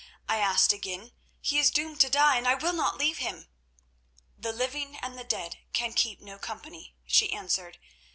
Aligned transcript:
I 0.27 0.37
asked 0.39 0.73
again. 0.73 1.11
'He 1.41 1.59
is 1.59 1.69
doomed 1.69 2.01
to 2.01 2.09
die, 2.09 2.35
and 2.37 2.47
I 2.47 2.55
will 2.55 2.73
not 2.73 2.97
leave 2.97 3.19
him.' 3.19 3.49
"'The 4.35 4.51
living 4.51 4.95
and 4.97 5.15
the 5.15 5.23
dead 5.23 5.59
can 5.73 5.93
keep 5.93 6.19
no 6.19 6.39
company,' 6.39 6.95
she 7.05 7.31
answered. 7.31 7.77